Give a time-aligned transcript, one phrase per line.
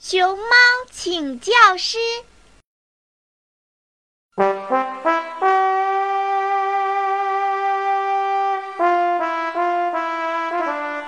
[0.00, 0.54] 熊猫
[0.92, 1.98] 请教师。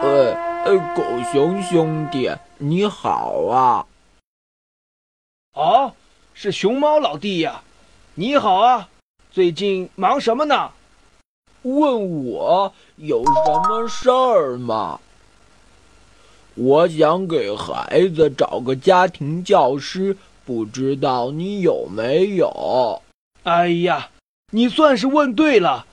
[0.01, 0.35] 呃
[0.65, 3.87] 呃，狗熊兄弟，你好啊！
[5.53, 5.95] 哦，
[6.35, 7.63] 是熊猫老弟呀，
[8.15, 8.88] 你好啊！
[9.31, 10.72] 最近忙什么呢？
[11.63, 15.01] 问我有什么事儿吗？
[16.56, 23.00] 我想给孩子找个家庭教师，不知道你有没有？
[23.45, 24.08] 哎呀，
[24.52, 25.86] 你算是问对了，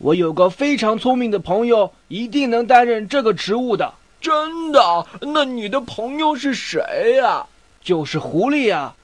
[0.00, 3.92] 我有个非常聪明的朋友，一定能担任这个职务的。
[4.20, 5.06] 真的？
[5.20, 7.46] 那你的朋友是谁呀？
[7.82, 8.94] 就是狐狸呀，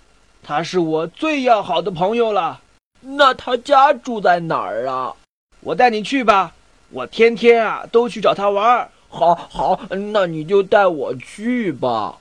[0.43, 2.61] 他是我最要好的朋友了。
[3.01, 5.13] 那他家住在哪儿啊？
[5.61, 6.55] 我带你去吧，
[6.91, 8.91] 我天天啊都去找他玩儿。
[9.13, 12.15] 好，好，那你就带我去吧。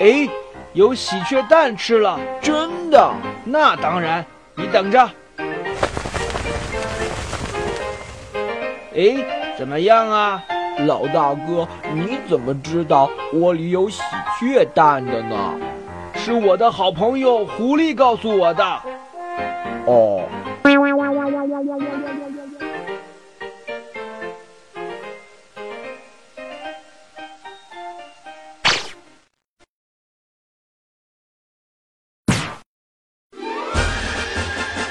[0.00, 0.28] 哎，
[0.72, 3.14] 有喜鹊蛋吃了，真的？
[3.44, 5.08] 那当然，你等着。
[8.96, 10.42] 哎，怎么样啊，
[10.80, 11.66] 老大哥？
[11.94, 14.02] 你怎么知道窝里有喜
[14.40, 15.54] 鹊蛋的呢？
[16.16, 18.64] 是我的好朋友狐狸告诉我的。
[19.86, 20.24] 哦。
[21.46, 22.84] 呀呀呀呀呀呀呀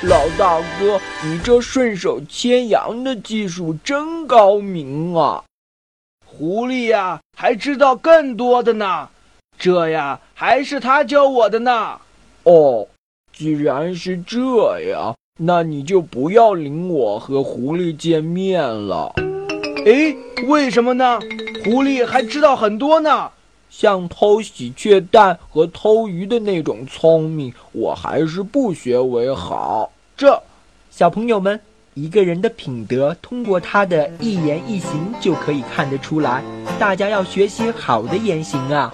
[0.03, 5.43] 老大哥，你这顺手牵羊的技术真高明啊！
[6.25, 9.09] 狐狸呀，还知道更多的呢。
[9.57, 12.01] 这呀，还是他教我的呢。
[12.43, 12.85] 哦，
[13.31, 19.11] 既然是这样，那你就不要领我和狐狸见面了。
[19.83, 20.15] 哎，
[20.47, 21.19] 为什么呢？
[21.63, 23.31] 狐狸还知道很多呢。
[23.67, 29.91] 像偷喜鹊蛋和偷鱼的那种聪明，我还是不学为好。
[30.15, 30.39] 这，
[30.91, 31.59] 小朋友们，
[31.95, 36.43] 一个人的品德，通过他的一言一行就可以看得出来。
[36.77, 38.93] 大家要学习好的言行啊。